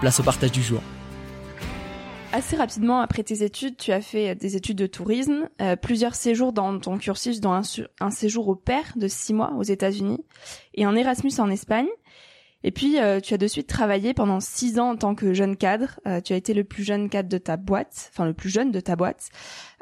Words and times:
place 0.00 0.20
au 0.20 0.22
partage 0.22 0.52
du 0.52 0.62
jour. 0.62 0.80
Assez 2.34 2.56
rapidement 2.56 3.00
après 3.00 3.22
tes 3.22 3.44
études, 3.44 3.76
tu 3.76 3.92
as 3.92 4.00
fait 4.00 4.34
des 4.34 4.56
études 4.56 4.78
de 4.78 4.88
tourisme, 4.88 5.48
euh, 5.62 5.76
plusieurs 5.76 6.16
séjours 6.16 6.52
dans 6.52 6.76
ton 6.80 6.98
cursus, 6.98 7.40
dont 7.40 7.52
un, 7.52 8.10
séjour 8.10 8.48
au 8.48 8.56
pair 8.56 8.82
de 8.96 9.06
six 9.06 9.32
mois 9.32 9.52
aux 9.56 9.62
États-Unis 9.62 10.18
et 10.74 10.84
un 10.84 10.96
Erasmus 10.96 11.30
en 11.38 11.48
Espagne. 11.48 11.86
Et 12.64 12.72
puis, 12.72 12.98
euh, 12.98 13.20
tu 13.20 13.34
as 13.34 13.38
de 13.38 13.46
suite 13.46 13.68
travaillé 13.68 14.14
pendant 14.14 14.40
six 14.40 14.80
ans 14.80 14.90
en 14.90 14.96
tant 14.96 15.14
que 15.14 15.32
jeune 15.32 15.56
cadre. 15.56 16.00
Euh, 16.08 16.20
tu 16.20 16.32
as 16.32 16.36
été 16.36 16.54
le 16.54 16.64
plus 16.64 16.82
jeune 16.82 17.08
cadre 17.08 17.28
de 17.28 17.38
ta 17.38 17.56
boîte, 17.56 18.10
enfin 18.12 18.26
le 18.26 18.34
plus 18.34 18.50
jeune 18.50 18.72
de 18.72 18.80
ta 18.80 18.96
boîte. 18.96 19.28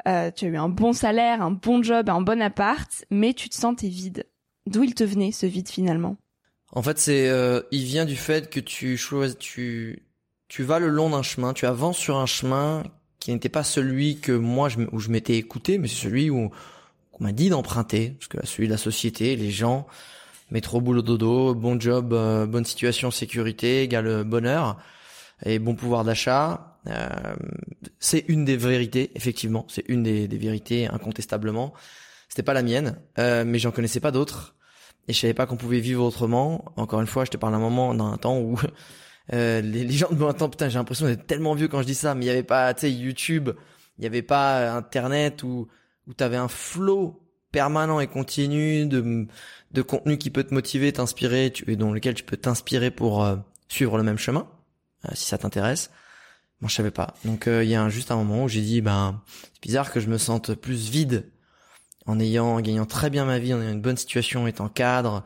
tu 0.05 0.09
as 0.11 0.47
eu 0.47 0.57
un 0.57 0.69
bon 0.69 0.93
salaire, 0.93 1.41
un 1.41 1.49
bon 1.49 1.81
job, 1.81 2.07
un 2.09 2.21
bon 2.21 2.39
appart, 2.39 3.03
mais 3.09 3.33
tu 3.33 3.49
te 3.49 3.55
sentais 3.55 3.87
vide. 3.87 4.27
D'où 4.67 4.83
il 4.83 4.93
te 4.93 5.03
venait 5.03 5.31
ce 5.31 5.47
vide 5.47 5.69
finalement? 5.69 6.17
En 6.75 6.81
fait, 6.81 6.99
c'est, 6.99 7.31
il 7.71 7.83
vient 7.83 8.05
du 8.05 8.15
fait 8.15 8.49
que 8.49 8.59
tu 8.59 8.97
choisis, 8.97 9.37
tu 9.37 10.03
tu 10.53 10.61
vas 10.61 10.77
le 10.77 10.89
long 10.89 11.09
d'un 11.09 11.23
chemin, 11.23 11.51
tu 11.53 11.65
avances 11.65 11.97
sur 11.97 12.17
un 12.17 12.27
chemin 12.27 12.83
qui 13.19 13.31
n'était 13.31 13.49
pas 13.49 13.63
celui 13.63 14.19
que 14.19 14.31
moi 14.31 14.69
où 14.91 14.99
je 14.99 15.09
m'étais 15.09 15.35
écouté, 15.35 15.79
mais 15.79 15.87
c'est 15.87 16.03
celui 16.03 16.29
où 16.29 16.51
qu'on 17.11 17.23
m'a 17.23 17.31
dit 17.31 17.49
d'emprunter, 17.49 18.11
parce 18.19 18.27
que 18.27 18.45
celui 18.45 18.67
de 18.67 18.71
la 18.71 18.77
société, 18.77 19.35
les 19.35 19.49
gens, 19.49 19.87
métro 20.51 20.79
boulot 20.79 21.01
dodo, 21.01 21.55
bon 21.55 21.79
job, 21.79 22.13
euh, 22.13 22.45
bonne 22.45 22.65
situation, 22.65 23.09
sécurité, 23.09 23.81
égale 23.81 24.23
bonheur 24.25 24.77
et 25.43 25.57
bon 25.57 25.73
pouvoir 25.73 26.03
d'achat. 26.03 26.77
Euh, 26.85 27.07
c'est 27.97 28.23
une 28.27 28.45
des 28.45 28.55
vérités, 28.55 29.09
effectivement, 29.15 29.65
c'est 29.69 29.85
une 29.87 30.03
des, 30.03 30.27
des, 30.27 30.37
vérités 30.37 30.87
incontestablement. 30.87 31.73
C'était 32.29 32.43
pas 32.43 32.53
la 32.53 32.61
mienne, 32.61 32.99
euh, 33.17 33.43
mais 33.43 33.57
j'en 33.57 33.71
connaissais 33.71 34.01
pas 34.01 34.11
d'autres 34.11 34.53
et 35.07 35.13
je 35.13 35.19
savais 35.19 35.33
pas 35.33 35.45
qu'on 35.45 35.57
pouvait 35.57 35.79
vivre 35.79 36.03
autrement. 36.03 36.65
Encore 36.77 37.01
une 37.01 37.07
fois, 37.07 37.25
je 37.25 37.31
te 37.31 37.37
parle 37.37 37.53
d'un 37.53 37.59
moment, 37.59 37.93
d'un 37.93 38.17
temps 38.17 38.39
où 38.39 38.57
euh, 39.33 39.61
les, 39.61 39.89
gens 39.91 40.09
de 40.09 40.15
maintenant, 40.15 40.49
putain, 40.49 40.69
j'ai 40.69 40.77
l'impression 40.77 41.05
d'être 41.05 41.27
tellement 41.27 41.55
vieux 41.55 41.67
quand 41.67 41.81
je 41.81 41.87
dis 41.87 41.95
ça, 41.95 42.15
mais 42.15 42.25
il 42.25 42.27
y 42.27 42.31
avait 42.31 42.43
pas, 42.43 42.73
tu 42.73 42.81
sais, 42.81 42.91
YouTube, 42.91 43.49
il 43.97 44.03
y 44.03 44.07
avait 44.07 44.21
pas 44.21 44.75
Internet 44.75 45.43
où 45.43 45.67
où 46.05 46.13
t'avais 46.13 46.35
un 46.35 46.49
flow 46.49 47.21
permanent 47.53 48.01
et 48.01 48.07
continu 48.07 48.85
de 48.85 49.25
de 49.71 49.81
contenu 49.81 50.17
qui 50.17 50.29
peut 50.29 50.43
te 50.43 50.53
motiver, 50.53 50.91
t'inspirer, 50.91 51.51
tu, 51.51 51.69
et 51.71 51.75
dans 51.75 51.91
lequel 51.93 52.13
tu 52.13 52.23
peux 52.23 52.37
t'inspirer 52.37 52.91
pour 52.91 53.23
euh, 53.23 53.37
suivre 53.69 53.97
le 53.97 54.03
même 54.03 54.17
chemin, 54.17 54.47
euh, 55.05 55.11
si 55.13 55.25
ça 55.25 55.37
t'intéresse. 55.37 55.89
Moi, 56.61 56.69
je 56.69 56.75
savais 56.75 56.91
pas. 56.91 57.15
Donc, 57.25 57.47
il 57.47 57.67
y 57.67 57.75
a 57.75 57.89
juste 57.89 58.11
un 58.11 58.15
moment 58.15 58.45
où 58.45 58.47
j'ai 58.47 58.61
dit, 58.61 58.81
ben, 58.81 59.21
c'est 59.53 59.61
bizarre 59.61 59.91
que 59.91 59.99
je 59.99 60.07
me 60.07 60.17
sente 60.17 60.53
plus 60.53 60.89
vide 60.89 61.25
en 62.05 62.19
ayant, 62.19 62.55
en 62.55 62.61
gagnant 62.61 62.85
très 62.85 63.09
bien 63.09 63.25
ma 63.25 63.39
vie, 63.39 63.53
en 63.53 63.61
ayant 63.61 63.71
une 63.71 63.81
bonne 63.81 63.97
situation, 63.97 64.47
étant 64.47 64.69
cadre, 64.69 65.23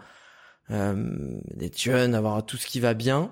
d'être 0.69 1.81
jeune, 1.81 2.13
avoir 2.13 2.45
tout 2.45 2.57
ce 2.57 2.67
qui 2.67 2.79
va 2.79 2.93
bien 2.93 3.31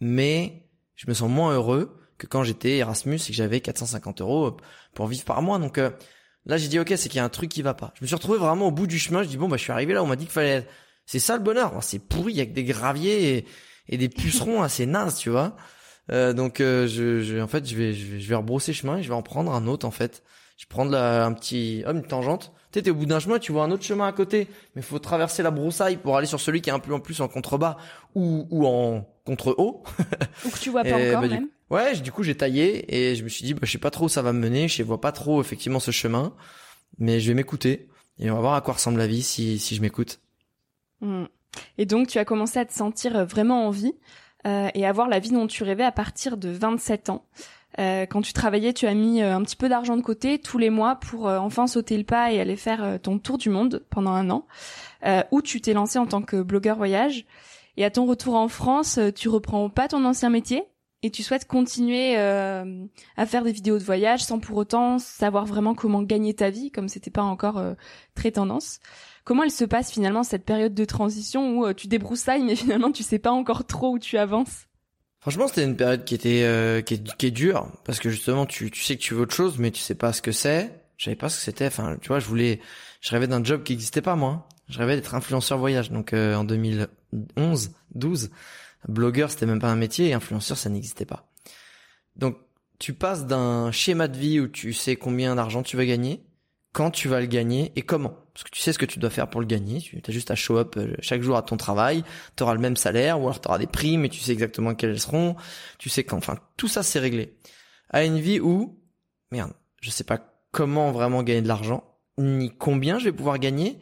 mais 0.00 0.68
je 0.96 1.08
me 1.08 1.14
sens 1.14 1.30
moins 1.30 1.54
heureux 1.54 1.96
que 2.18 2.26
quand 2.26 2.44
j'étais 2.44 2.76
Erasmus 2.76 3.16
et 3.16 3.28
que 3.28 3.32
j'avais 3.32 3.60
450 3.60 4.20
euros 4.20 4.56
pour 4.94 5.06
vivre 5.06 5.24
par 5.24 5.42
mois. 5.42 5.58
Donc 5.58 5.78
euh, 5.78 5.90
là, 6.46 6.56
j'ai 6.56 6.68
dit 6.68 6.78
ok, 6.78 6.92
c'est 6.96 7.08
qu'il 7.08 7.16
y 7.16 7.20
a 7.20 7.24
un 7.24 7.30
truc 7.30 7.50
qui 7.50 7.62
va 7.62 7.74
pas. 7.74 7.92
Je 7.96 8.02
me 8.02 8.06
suis 8.06 8.14
retrouvé 8.14 8.38
vraiment 8.38 8.68
au 8.68 8.70
bout 8.70 8.86
du 8.86 8.98
chemin. 8.98 9.22
Je 9.22 9.28
dis 9.28 9.36
bon 9.36 9.48
bah 9.48 9.56
je 9.56 9.62
suis 9.62 9.72
arrivé 9.72 9.94
là. 9.94 10.02
On 10.02 10.06
m'a 10.06 10.16
dit 10.16 10.24
qu'il 10.24 10.32
fallait. 10.32 10.68
C'est 11.06 11.18
ça 11.18 11.36
le 11.36 11.42
bonheur. 11.42 11.82
c'est 11.82 11.98
pourri 11.98 12.38
avec 12.40 12.52
des 12.52 12.64
graviers 12.64 13.46
et, 13.88 13.98
des 13.98 14.08
pucerons 14.08 14.62
assez 14.62 14.86
nazes, 14.86 15.18
tu 15.18 15.30
vois. 15.30 15.56
Euh, 16.10 16.32
donc 16.32 16.60
euh, 16.60 16.86
je, 16.86 17.22
je, 17.22 17.38
en 17.38 17.48
fait 17.48 17.66
je 17.66 17.74
vais, 17.76 17.94
je 17.94 18.06
vais 18.06 18.20
je 18.20 18.72
chemin 18.72 18.98
et 18.98 19.02
je 19.02 19.08
vais 19.08 19.14
en 19.14 19.22
prendre 19.22 19.52
un 19.52 19.66
autre 19.66 19.86
en 19.86 19.90
fait. 19.90 20.22
Je 20.56 20.64
vais 20.64 20.68
prendre 20.68 20.96
un 20.96 21.32
petit 21.32 21.82
oh, 21.86 21.90
une 21.90 22.06
tangente. 22.06 22.52
Tu 22.72 22.80
sais, 22.80 22.90
au 22.90 22.94
bout 22.94 23.06
d'un 23.06 23.20
chemin, 23.20 23.38
tu 23.38 23.52
vois 23.52 23.64
un 23.64 23.70
autre 23.70 23.84
chemin 23.84 24.06
à 24.06 24.12
côté, 24.12 24.48
mais 24.74 24.82
faut 24.82 24.98
traverser 24.98 25.42
la 25.42 25.50
broussaille 25.50 25.96
pour 25.96 26.16
aller 26.16 26.26
sur 26.26 26.40
celui 26.40 26.60
qui 26.60 26.70
est 26.70 26.72
un 26.72 26.78
peu 26.78 26.92
en 26.92 27.00
plus 27.00 27.20
en 27.20 27.28
contrebas 27.28 27.76
ou 28.14 28.46
ou 28.50 28.66
en 28.66 29.06
contre 29.24 29.54
haut. 29.58 29.82
Ou 30.44 30.50
que 30.50 30.58
tu 30.58 30.70
vois 30.70 30.82
pas 30.84 30.94
encore 30.94 31.22
bah, 31.22 31.28
même. 31.28 31.48
ouais, 31.70 31.96
du 31.96 32.12
coup 32.12 32.22
j'ai 32.22 32.36
taillé 32.36 32.94
et 32.94 33.16
je 33.16 33.24
me 33.24 33.28
suis 33.28 33.44
dit 33.44 33.54
bah, 33.54 33.60
je 33.62 33.70
sais 33.70 33.78
pas 33.78 33.90
trop 33.90 34.06
où 34.06 34.08
ça 34.08 34.22
va 34.22 34.32
me 34.32 34.40
mener, 34.40 34.68
je 34.68 34.82
vois 34.82 35.00
pas 35.00 35.12
trop 35.12 35.40
effectivement 35.40 35.80
ce 35.80 35.90
chemin, 35.90 36.34
mais 36.98 37.20
je 37.20 37.28
vais 37.28 37.34
m'écouter 37.34 37.88
et 38.18 38.30
on 38.30 38.34
va 38.34 38.40
voir 38.40 38.54
à 38.54 38.60
quoi 38.60 38.74
ressemble 38.74 38.98
la 38.98 39.06
vie 39.06 39.22
si 39.22 39.58
si 39.58 39.74
je 39.74 39.80
m'écoute. 39.80 40.20
Hmm. 41.00 41.24
Et 41.78 41.86
donc 41.86 42.08
tu 42.08 42.18
as 42.18 42.24
commencé 42.24 42.58
à 42.58 42.64
te 42.64 42.72
sentir 42.72 43.24
vraiment 43.24 43.66
en 43.66 43.70
vie 43.70 43.94
euh, 44.46 44.68
et 44.74 44.86
avoir 44.86 45.08
la 45.08 45.18
vie 45.18 45.30
dont 45.30 45.46
tu 45.46 45.62
rêvais 45.62 45.84
à 45.84 45.92
partir 45.92 46.36
de 46.36 46.50
27 46.50 47.08
ans. 47.10 47.24
Euh, 47.78 48.06
quand 48.06 48.22
tu 48.22 48.32
travaillais, 48.32 48.72
tu 48.72 48.86
as 48.86 48.94
mis 48.94 49.20
euh, 49.22 49.34
un 49.34 49.42
petit 49.42 49.56
peu 49.56 49.68
d'argent 49.68 49.96
de 49.96 50.02
côté 50.02 50.38
tous 50.38 50.58
les 50.58 50.70
mois 50.70 50.96
pour 50.96 51.28
euh, 51.28 51.38
enfin 51.38 51.66
sauter 51.66 51.96
le 51.98 52.04
pas 52.04 52.32
et 52.32 52.40
aller 52.40 52.56
faire 52.56 52.98
ton 53.02 53.18
tour 53.18 53.38
du 53.38 53.50
monde 53.50 53.84
pendant 53.90 54.12
un 54.12 54.30
an, 54.30 54.46
où 55.30 55.42
tu 55.42 55.60
t'es 55.60 55.72
lancé 55.72 55.98
en 55.98 56.06
tant 56.06 56.22
que 56.22 56.42
blogueur 56.42 56.76
voyage. 56.76 57.24
Et 57.76 57.84
à 57.84 57.90
ton 57.90 58.06
retour 58.06 58.34
en 58.34 58.48
France, 58.48 59.00
tu 59.16 59.28
reprends 59.28 59.68
pas 59.68 59.88
ton 59.88 60.04
ancien 60.04 60.30
métier 60.30 60.62
et 61.02 61.10
tu 61.10 61.22
souhaites 61.22 61.46
continuer 61.46 62.16
à 62.16 63.26
faire 63.26 63.42
des 63.42 63.52
vidéos 63.52 63.78
de 63.78 63.84
voyage 63.84 64.24
sans 64.24 64.38
pour 64.38 64.56
autant 64.56 64.98
savoir 64.98 65.44
vraiment 65.44 65.74
comment 65.74 66.02
gagner 66.02 66.34
ta 66.34 66.50
vie, 66.50 66.70
comme 66.70 66.88
c'était 66.88 67.10
pas 67.10 67.22
encore 67.22 67.62
très 68.14 68.30
tendance. 68.30 68.78
Comment 69.24 69.42
elle 69.42 69.50
se 69.50 69.64
passe 69.64 69.90
finalement 69.90 70.22
cette 70.22 70.44
période 70.44 70.74
de 70.74 70.84
transition 70.84 71.58
où 71.58 71.72
tu 71.72 71.88
débroussailles 71.88 72.44
mais 72.44 72.56
finalement 72.56 72.92
tu 72.92 73.02
sais 73.02 73.18
pas 73.18 73.32
encore 73.32 73.66
trop 73.66 73.92
où 73.92 73.98
tu 73.98 74.16
avances? 74.16 74.66
Franchement, 75.24 75.48
c'était 75.48 75.64
une 75.64 75.74
période 75.74 76.04
qui 76.04 76.14
était 76.14 76.82
qui, 76.84 76.94
est, 76.94 77.16
qui 77.16 77.26
est 77.26 77.30
dure 77.30 77.72
parce 77.84 77.98
que 77.98 78.10
justement 78.10 78.44
tu 78.44 78.70
tu 78.70 78.82
sais 78.82 78.94
que 78.96 79.00
tu 79.00 79.14
veux 79.14 79.22
autre 79.22 79.34
chose 79.34 79.56
mais 79.58 79.70
tu 79.70 79.80
sais 79.80 79.94
pas 79.94 80.12
ce 80.12 80.20
que 80.20 80.32
c'est. 80.32 80.70
Je 80.98 81.06
savais 81.06 81.16
pas 81.16 81.30
ce 81.30 81.38
que 81.38 81.42
c'était. 81.44 81.66
Enfin, 81.66 81.96
tu 81.98 82.08
vois, 82.08 82.18
je 82.18 82.26
voulais, 82.26 82.60
je 83.00 83.10
rêvais 83.10 83.26
d'un 83.26 83.42
job 83.42 83.62
qui 83.62 83.72
existait 83.72 84.02
pas 84.02 84.16
moi. 84.16 84.46
Je 84.68 84.78
rêvais 84.78 84.96
d'être 84.96 85.14
influenceur 85.14 85.56
voyage. 85.56 85.90
Donc 85.90 86.12
en 86.12 86.44
2000 86.44 86.88
11, 87.38 87.70
12, 87.94 88.30
blogueur 88.86 89.30
c'était 89.30 89.46
même 89.46 89.60
pas 89.60 89.70
un 89.70 89.76
métier 89.76 90.08
et 90.08 90.12
influenceur 90.12 90.58
ça 90.58 90.68
n'existait 90.68 91.06
pas. 91.06 91.26
Donc 92.16 92.36
tu 92.78 92.92
passes 92.92 93.24
d'un 93.24 93.72
schéma 93.72 94.08
de 94.08 94.18
vie 94.18 94.40
où 94.40 94.48
tu 94.48 94.74
sais 94.74 94.96
combien 94.96 95.34
d'argent 95.36 95.62
tu 95.62 95.78
vas 95.78 95.86
gagner, 95.86 96.22
quand 96.74 96.90
tu 96.90 97.08
vas 97.08 97.20
le 97.20 97.26
gagner 97.26 97.72
et 97.76 97.82
comment. 97.82 98.18
Parce 98.34 98.44
que 98.44 98.50
tu 98.50 98.60
sais 98.60 98.72
ce 98.72 98.78
que 98.78 98.84
tu 98.84 98.98
dois 98.98 99.08
faire 99.08 99.30
pour 99.30 99.40
le 99.40 99.46
gagner. 99.46 99.80
Tu 99.80 100.02
as 100.06 100.12
juste 100.12 100.30
à 100.30 100.34
show 100.34 100.58
up 100.58 100.74
euh, 100.76 100.94
chaque 101.00 101.22
jour 101.22 101.36
à 101.36 101.42
ton 101.42 101.56
travail. 101.56 102.02
Tu 102.36 102.42
auras 102.42 102.52
le 102.52 102.60
même 102.60 102.76
salaire 102.76 103.20
ou 103.20 103.22
alors 103.22 103.40
tu 103.40 103.48
auras 103.48 103.58
des 103.58 103.68
primes 103.68 104.04
et 104.04 104.08
tu 104.08 104.20
sais 104.20 104.32
exactement 104.32 104.74
quelles 104.74 104.90
elles 104.90 105.00
seront. 105.00 105.36
Tu 105.78 105.88
sais 105.88 106.04
quand. 106.04 106.18
Enfin, 106.18 106.38
tout 106.56 106.68
ça 106.68 106.82
c'est 106.82 106.98
réglé. 106.98 107.38
À 107.90 108.04
une 108.04 108.18
vie 108.18 108.40
où, 108.40 108.78
merde, 109.30 109.52
je 109.80 109.90
sais 109.90 110.04
pas 110.04 110.18
comment 110.50 110.90
vraiment 110.90 111.22
gagner 111.22 111.42
de 111.42 111.48
l'argent, 111.48 111.84
ni 112.18 112.50
combien 112.50 112.98
je 112.98 113.04
vais 113.04 113.12
pouvoir 113.12 113.38
gagner 113.38 113.78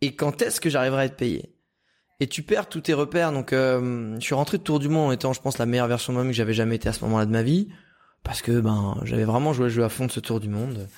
et 0.00 0.14
quand 0.14 0.40
est-ce 0.40 0.60
que 0.60 0.70
j'arriverai 0.70 1.02
à 1.02 1.04
être 1.06 1.16
payé 1.16 1.56
et 2.20 2.26
tu 2.26 2.42
perds 2.42 2.68
tous 2.68 2.80
tes 2.80 2.94
repères. 2.94 3.32
Donc, 3.32 3.52
euh, 3.52 4.14
je 4.18 4.24
suis 4.24 4.34
rentré 4.34 4.58
de 4.58 4.62
tour 4.62 4.78
du 4.78 4.88
monde 4.88 5.08
en 5.08 5.12
étant, 5.12 5.32
je 5.32 5.40
pense, 5.40 5.58
la 5.58 5.66
meilleure 5.66 5.88
version 5.88 6.12
de 6.12 6.14
moi-même 6.14 6.32
que 6.32 6.36
j'avais 6.36 6.54
jamais 6.54 6.76
été 6.76 6.88
à 6.88 6.92
ce 6.92 7.04
moment-là 7.04 7.26
de 7.26 7.30
ma 7.30 7.42
vie, 7.42 7.68
parce 8.22 8.42
que 8.42 8.60
ben, 8.60 8.98
j'avais 9.02 9.24
vraiment 9.24 9.52
joué 9.52 9.64
le 9.64 9.70
jeu 9.70 9.84
à 9.84 9.88
fond 9.88 10.06
de 10.06 10.12
ce 10.12 10.20
tour 10.20 10.40
du 10.40 10.48
monde. 10.48 10.88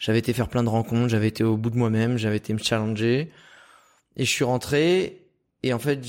J'avais 0.00 0.18
été 0.18 0.32
faire 0.32 0.48
plein 0.48 0.62
de 0.62 0.68
rencontres, 0.68 1.08
j'avais 1.08 1.28
été 1.28 1.44
au 1.44 1.56
bout 1.56 1.70
de 1.70 1.76
moi-même, 1.76 2.18
j'avais 2.18 2.36
été 2.36 2.52
me 2.52 2.58
challenger, 2.58 3.30
et 4.16 4.24
je 4.24 4.30
suis 4.30 4.44
rentré. 4.44 5.28
Et 5.62 5.72
en 5.72 5.78
fait, 5.78 6.00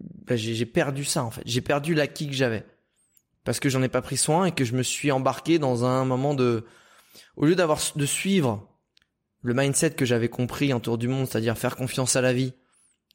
ben, 0.00 0.36
j'ai 0.36 0.66
perdu 0.66 1.04
ça. 1.04 1.24
En 1.24 1.30
fait, 1.30 1.42
j'ai 1.46 1.60
perdu 1.60 1.94
l'acquis 1.94 2.28
que 2.28 2.34
j'avais 2.34 2.64
parce 3.44 3.60
que 3.60 3.68
j'en 3.68 3.82
ai 3.82 3.88
pas 3.88 4.02
pris 4.02 4.16
soin 4.16 4.46
et 4.46 4.52
que 4.52 4.64
je 4.64 4.74
me 4.74 4.82
suis 4.82 5.12
embarqué 5.12 5.58
dans 5.58 5.84
un 5.84 6.04
moment 6.04 6.34
de, 6.34 6.64
au 7.36 7.44
lieu 7.44 7.54
d'avoir 7.54 7.78
de 7.94 8.06
suivre 8.06 8.66
le 9.42 9.54
mindset 9.54 9.90
que 9.90 10.06
j'avais 10.06 10.28
compris 10.28 10.72
en 10.72 10.80
tour 10.80 10.96
du 10.96 11.06
monde, 11.06 11.28
c'est-à-dire 11.28 11.56
faire 11.56 11.76
confiance 11.76 12.16
à 12.16 12.22
la 12.22 12.32
vie, 12.32 12.54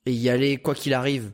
et 0.06 0.14
y 0.14 0.30
aller 0.30 0.58
quoi 0.58 0.76
qu'il 0.76 0.94
arrive 0.94 1.32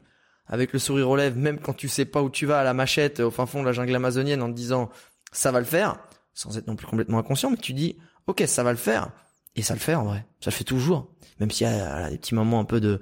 avec 0.47 0.71
le 0.71 0.79
sourire 0.79 1.09
aux 1.09 1.15
lèvres, 1.17 1.37
même 1.37 1.59
quand 1.59 1.73
tu 1.73 1.89
sais 1.89 2.05
pas 2.05 2.23
où 2.23 2.29
tu 2.29 2.45
vas 2.45 2.59
à 2.59 2.63
la 2.63 2.73
machette 2.73 3.19
au 3.19 3.31
fin 3.31 3.45
fond 3.45 3.61
de 3.61 3.65
la 3.65 3.73
jungle 3.73 3.95
amazonienne 3.95 4.41
en 4.41 4.49
te 4.49 4.55
disant 4.55 4.89
ça 5.31 5.51
va 5.51 5.59
le 5.59 5.65
faire, 5.65 5.97
sans 6.33 6.57
être 6.57 6.67
non 6.67 6.75
plus 6.75 6.87
complètement 6.87 7.19
inconscient, 7.19 7.49
mais 7.51 7.57
tu 7.57 7.73
dis 7.73 7.97
ok 8.27 8.43
ça 8.47 8.63
va 8.63 8.71
le 8.71 8.77
faire 8.77 9.11
et 9.55 9.61
ça 9.61 9.73
le 9.73 9.79
fait 9.79 9.95
en 9.95 10.03
vrai, 10.03 10.25
ça 10.39 10.49
le 10.49 10.55
fait 10.55 10.63
toujours, 10.63 11.07
même 11.39 11.51
s'il 11.51 11.67
y 11.67 11.69
a 11.69 12.09
des 12.09 12.17
petits 12.17 12.35
moments 12.35 12.59
un 12.59 12.65
peu 12.65 12.79
de 12.79 12.99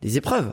des 0.00 0.16
épreuves. 0.18 0.52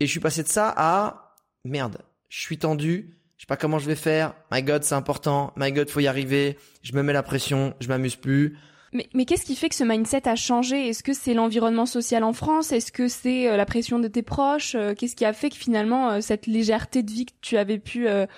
Et 0.00 0.06
je 0.06 0.10
suis 0.10 0.20
passé 0.20 0.42
de 0.42 0.48
ça 0.48 0.72
à 0.76 1.36
merde, 1.64 1.98
je 2.28 2.40
suis 2.40 2.58
tendu, 2.58 3.16
je 3.42 3.42
sais 3.42 3.48
pas 3.48 3.56
comment 3.56 3.80
je 3.80 3.86
vais 3.86 3.96
faire. 3.96 4.34
My 4.52 4.62
God, 4.62 4.84
c'est 4.84 4.94
important. 4.94 5.52
My 5.56 5.72
God, 5.72 5.90
faut 5.90 5.98
y 5.98 6.06
arriver. 6.06 6.56
Je 6.82 6.92
me 6.92 7.02
mets 7.02 7.12
la 7.12 7.24
pression, 7.24 7.74
je 7.80 7.88
m'amuse 7.88 8.14
plus. 8.14 8.56
Mais, 8.92 9.08
mais 9.14 9.24
qu'est-ce 9.24 9.44
qui 9.44 9.56
fait 9.56 9.68
que 9.68 9.74
ce 9.74 9.84
mindset 9.84 10.28
a 10.28 10.36
changé? 10.36 10.88
Est-ce 10.88 11.02
que 11.02 11.12
c'est 11.12 11.34
l'environnement 11.34 11.86
social 11.86 12.22
en 12.24 12.34
France? 12.34 12.70
Est-ce 12.72 12.92
que 12.92 13.08
c'est 13.08 13.50
euh, 13.50 13.56
la 13.56 13.66
pression 13.66 13.98
de 13.98 14.06
tes 14.06 14.22
proches? 14.22 14.76
Euh, 14.76 14.94
Qu'est-ce 14.94 15.16
qui 15.16 15.24
a 15.24 15.32
fait 15.32 15.50
que 15.50 15.56
finalement 15.56 16.10
euh, 16.10 16.20
cette 16.20 16.46
légèreté 16.46 17.02
de 17.02 17.10
vie 17.10 17.26
que 17.26 17.32
tu 17.40 17.56
avais 17.56 17.78
pu, 17.78 18.06
à 18.06 18.28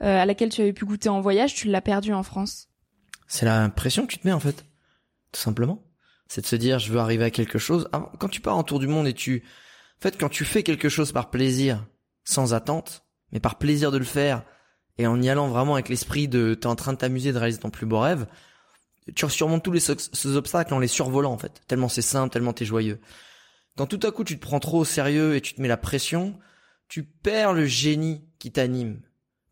laquelle 0.00 0.50
tu 0.50 0.62
avais 0.62 0.72
pu 0.72 0.86
goûter 0.86 1.08
en 1.10 1.20
voyage, 1.20 1.54
tu 1.54 1.68
l'as 1.68 1.82
perdue 1.82 2.14
en 2.14 2.22
France? 2.22 2.68
C'est 3.26 3.46
la 3.46 3.68
pression 3.68 4.06
que 4.06 4.12
tu 4.12 4.18
te 4.18 4.26
mets 4.26 4.32
en 4.32 4.40
fait, 4.40 4.64
tout 5.32 5.40
simplement. 5.40 5.82
C'est 6.28 6.40
de 6.40 6.46
se 6.46 6.56
dire 6.56 6.78
je 6.78 6.92
veux 6.92 6.98
arriver 6.98 7.24
à 7.24 7.30
quelque 7.30 7.58
chose. 7.58 7.88
Quand 8.18 8.28
tu 8.28 8.40
pars 8.40 8.56
en 8.56 8.62
tour 8.62 8.78
du 8.78 8.86
monde 8.86 9.06
et 9.06 9.14
tu, 9.14 9.42
en 9.98 10.02
fait, 10.02 10.18
quand 10.18 10.28
tu 10.28 10.44
fais 10.44 10.62
quelque 10.62 10.88
chose 10.88 11.12
par 11.12 11.30
plaisir, 11.30 11.84
sans 12.24 12.54
attente, 12.54 13.04
mais 13.32 13.40
par 13.40 13.58
plaisir 13.58 13.90
de 13.90 13.98
le 13.98 14.04
faire, 14.04 14.44
et 14.98 15.06
en 15.06 15.20
y 15.20 15.28
allant 15.28 15.48
vraiment 15.48 15.74
avec 15.74 15.88
l'esprit 15.88 16.28
de 16.28 16.54
t'es 16.54 16.66
en 16.66 16.76
train 16.76 16.92
de 16.92 16.98
t'amuser 16.98 17.32
de 17.32 17.38
réaliser 17.38 17.60
ton 17.60 17.70
plus 17.70 17.86
beau 17.86 18.00
rêve, 18.00 18.26
tu 19.14 19.28
surmontes 19.28 19.62
tous 19.62 19.72
les 19.72 19.80
ces 19.80 20.36
obstacles 20.36 20.72
en 20.72 20.78
les 20.78 20.88
survolant 20.88 21.32
en 21.32 21.38
fait. 21.38 21.60
Tellement 21.66 21.88
c'est 21.88 22.02
simple, 22.02 22.32
tellement 22.32 22.52
t'es 22.52 22.64
joyeux. 22.64 23.00
Quand 23.76 23.86
tout 23.86 24.00
à 24.02 24.12
coup 24.12 24.24
tu 24.24 24.36
te 24.36 24.42
prends 24.42 24.60
trop 24.60 24.80
au 24.80 24.84
sérieux 24.84 25.34
et 25.34 25.40
tu 25.40 25.54
te 25.54 25.60
mets 25.60 25.68
la 25.68 25.76
pression, 25.76 26.38
tu 26.88 27.02
perds 27.02 27.52
le 27.52 27.66
génie 27.66 28.24
qui 28.38 28.52
t'anime. 28.52 29.02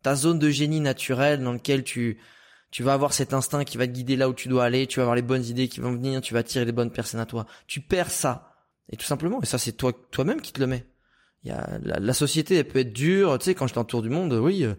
Ta 0.01 0.15
zone 0.15 0.39
de 0.39 0.49
génie 0.49 0.79
naturel 0.79 1.43
dans 1.43 1.53
lequel 1.53 1.83
tu 1.83 2.19
tu 2.73 2.81
vas 2.81 2.93
avoir 2.93 3.13
cet 3.13 3.35
instinct 3.35 3.65
qui 3.65 3.77
va 3.77 3.85
te 3.85 3.91
guider 3.91 4.15
là 4.15 4.27
où 4.27 4.33
tu 4.33 4.47
dois 4.47 4.63
aller, 4.63 4.87
tu 4.87 4.97
vas 4.97 5.03
avoir 5.03 5.15
les 5.15 5.21
bonnes 5.21 5.45
idées 5.45 5.67
qui 5.67 5.79
vont 5.79 5.91
venir, 5.91 6.21
tu 6.21 6.33
vas 6.33 6.39
attirer 6.39 6.65
les 6.65 6.71
bonnes 6.71 6.89
personnes 6.89 7.19
à 7.19 7.27
toi. 7.27 7.45
Tu 7.67 7.81
perds 7.81 8.09
ça. 8.09 8.51
Et 8.89 8.97
tout 8.97 9.05
simplement, 9.05 9.39
et 9.43 9.45
ça 9.45 9.59
c'est 9.59 9.73
toi 9.73 9.93
toi-même 10.09 10.41
qui 10.41 10.53
te 10.53 10.59
le 10.59 10.65
mets. 10.65 10.83
Il 11.43 11.49
y 11.49 11.51
a 11.51 11.77
la, 11.83 12.13
société 12.13 12.55
elle 12.55 12.67
peut 12.67 12.79
être 12.79 12.91
dure, 12.91 13.37
tu 13.37 13.45
sais 13.45 13.53
quand 13.53 13.67
je 13.67 13.75
t'entoure 13.75 14.01
du 14.01 14.09
monde, 14.09 14.33
oui, 14.33 14.63
euh, 14.63 14.73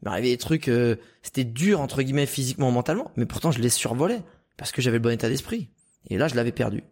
il 0.00 0.04
m'arrivait 0.04 0.28
des 0.28 0.38
trucs, 0.38 0.68
euh, 0.68 0.94
c'était 1.22 1.42
dur 1.42 1.80
entre 1.80 2.02
guillemets 2.02 2.26
physiquement, 2.26 2.70
mentalement, 2.70 3.10
mais 3.16 3.26
pourtant 3.26 3.50
je 3.50 3.58
les 3.58 3.68
survolais 3.68 4.22
parce 4.56 4.70
que 4.70 4.80
j'avais 4.80 4.98
le 4.98 5.02
bon 5.02 5.10
état 5.10 5.28
d'esprit. 5.28 5.70
Et 6.08 6.18
là, 6.18 6.28
je 6.28 6.36
l'avais 6.36 6.52
perdu. 6.52 6.84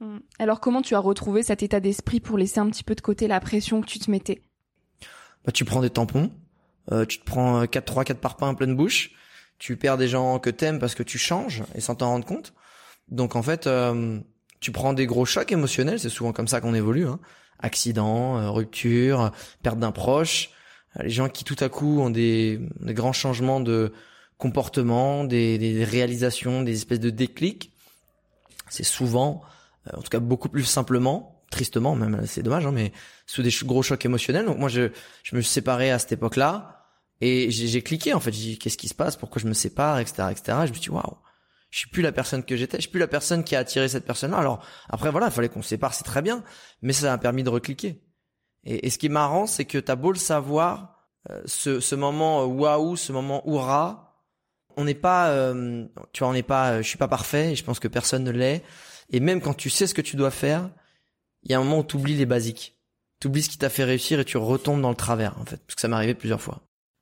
Hmm. 0.00 0.20
Alors 0.38 0.60
comment 0.60 0.80
tu 0.80 0.94
as 0.94 0.98
retrouvé 0.98 1.42
cet 1.42 1.62
état 1.62 1.78
d'esprit 1.78 2.20
pour 2.20 2.38
laisser 2.38 2.58
un 2.58 2.70
petit 2.70 2.84
peu 2.84 2.94
de 2.94 3.02
côté 3.02 3.28
la 3.28 3.38
pression 3.38 3.82
que 3.82 3.86
tu 3.86 3.98
te 3.98 4.10
mettais? 4.10 4.40
Bah 5.44 5.52
tu 5.52 5.66
prends 5.66 5.82
des 5.82 5.90
tampons, 5.90 6.32
euh, 6.90 7.04
tu 7.04 7.18
te 7.18 7.24
prends 7.26 7.66
4 7.66 7.84
3 7.84 8.04
4 8.04 8.18
parpaings 8.18 8.48
en 8.48 8.54
pleine 8.54 8.74
bouche, 8.74 9.10
tu 9.60 9.76
perds 9.76 9.98
des 9.98 10.08
gens 10.08 10.40
que 10.40 10.50
t'aimes 10.50 10.80
parce 10.80 10.96
que 10.96 11.04
tu 11.04 11.18
changes 11.18 11.62
et 11.76 11.80
sans 11.80 11.94
t'en 11.94 12.08
rendre 12.08 12.26
compte. 12.26 12.54
Donc 13.08 13.36
en 13.36 13.42
fait, 13.42 13.68
euh, 13.68 14.18
tu 14.58 14.72
prends 14.72 14.94
des 14.94 15.06
gros 15.06 15.26
chocs 15.26 15.52
émotionnels, 15.52 16.00
c'est 16.00 16.08
souvent 16.08 16.32
comme 16.32 16.48
ça 16.48 16.60
qu'on 16.60 16.74
évolue 16.74 17.06
hein. 17.06 17.20
Accident, 17.62 18.52
rupture, 18.54 19.32
perte 19.62 19.78
d'un 19.78 19.92
proche, 19.92 20.50
euh, 20.98 21.02
les 21.02 21.10
gens 21.10 21.28
qui 21.28 21.44
tout 21.44 21.56
à 21.60 21.68
coup 21.68 22.00
ont 22.00 22.08
des, 22.08 22.58
des 22.80 22.94
grands 22.94 23.12
changements 23.12 23.60
de 23.60 23.92
comportement, 24.38 25.24
des, 25.24 25.58
des, 25.58 25.84
réalisations, 25.84 26.62
des 26.62 26.72
espèces 26.72 27.00
de 27.00 27.10
déclics, 27.10 27.70
c'est 28.70 28.82
souvent, 28.82 29.42
euh, 29.86 29.98
en 29.98 30.00
tout 30.00 30.08
cas 30.08 30.20
beaucoup 30.20 30.48
plus 30.48 30.64
simplement, 30.64 31.44
tristement 31.50 31.94
même, 31.94 32.22
c'est 32.24 32.42
dommage, 32.42 32.64
hein, 32.64 32.72
mais 32.72 32.92
sous 33.26 33.42
des 33.42 33.50
gros 33.64 33.82
chocs 33.82 34.04
émotionnels. 34.06 34.46
Donc 34.46 34.56
moi, 34.56 34.70
je, 34.70 34.90
je 35.22 35.36
me 35.36 35.42
suis 35.42 35.52
séparé 35.52 35.90
à 35.90 35.98
cette 35.98 36.12
époque-là 36.12 36.79
et 37.20 37.50
j'ai 37.50 37.82
cliqué 37.82 38.14
en 38.14 38.20
fait. 38.20 38.32
J'ai 38.32 38.52
dit 38.52 38.58
qu'est-ce 38.58 38.78
qui 38.78 38.88
se 38.88 38.94
passe, 38.94 39.16
pourquoi 39.16 39.40
je 39.42 39.46
me 39.46 39.52
sépare, 39.52 39.98
etc., 39.98 40.28
etc. 40.30 40.58
je 40.64 40.68
me 40.68 40.74
suis 40.74 40.82
dit 40.82 40.90
waouh, 40.90 41.16
je 41.70 41.78
suis 41.78 41.90
plus 41.90 42.02
la 42.02 42.12
personne 42.12 42.44
que 42.44 42.56
j'étais, 42.56 42.78
je 42.78 42.82
suis 42.82 42.90
plus 42.90 43.00
la 43.00 43.08
personne 43.08 43.44
qui 43.44 43.54
a 43.56 43.60
attiré 43.60 43.88
cette 43.88 44.04
personne-là. 44.04 44.38
Alors 44.38 44.64
après 44.88 45.10
voilà, 45.10 45.26
il 45.26 45.32
fallait 45.32 45.48
qu'on 45.48 45.62
se 45.62 45.68
sépare, 45.68 45.94
c'est 45.94 46.04
très 46.04 46.22
bien, 46.22 46.42
mais 46.82 46.92
ça 46.92 47.06
m'a 47.06 47.18
permis 47.18 47.42
de 47.42 47.50
recliquer. 47.50 48.02
Et, 48.64 48.90
ce 48.90 48.98
qui 48.98 49.06
est 49.06 49.10
marrant, 49.10 49.46
c'est 49.46 49.64
que 49.64 49.78
t'as 49.78 49.96
beau 49.96 50.12
le 50.12 50.18
savoir, 50.18 50.98
euh, 51.30 51.40
ce, 51.46 51.80
ce 51.80 51.94
moment 51.94 52.42
euh, 52.42 52.46
waouh, 52.46 52.96
ce 52.96 53.12
moment 53.12 53.42
hurrah, 53.46 54.18
on 54.76 54.84
n'est 54.84 54.94
pas, 54.94 55.30
euh, 55.30 55.86
tu 56.12 56.20
vois, 56.20 56.28
on 56.28 56.34
n'est 56.34 56.42
pas, 56.42 56.82
je 56.82 56.88
suis 56.88 56.98
pas 56.98 57.08
parfait, 57.08 57.52
et 57.52 57.56
je 57.56 57.64
pense 57.64 57.80
que 57.80 57.88
personne 57.88 58.24
ne 58.24 58.30
l'est. 58.30 58.62
Et 59.10 59.20
même 59.20 59.40
quand 59.40 59.54
tu 59.54 59.70
sais 59.70 59.86
ce 59.86 59.94
que 59.94 60.02
tu 60.02 60.16
dois 60.16 60.30
faire, 60.30 60.70
il 61.42 61.50
y 61.50 61.54
a 61.54 61.58
un 61.58 61.64
moment 61.64 61.78
où 61.78 61.84
tu 61.84 61.96
oublies 61.96 62.16
les 62.16 62.26
basiques. 62.26 62.78
Tu 63.18 63.28
oublies 63.28 63.42
ce 63.42 63.50
qui 63.50 63.58
t'a 63.58 63.70
fait 63.70 63.84
réussir 63.84 64.20
et 64.20 64.24
tu 64.24 64.36
retombes 64.36 64.80
dans 64.80 64.90
le 64.90 64.96
travers, 64.96 65.38
en 65.38 65.44
fait, 65.44 65.58
parce 65.58 65.74
que 65.74 65.80
ça 65.80 65.88
m'est 65.88 65.96
arrivé 65.96 66.14
plusieurs 66.14 66.40
fois. 66.40 66.69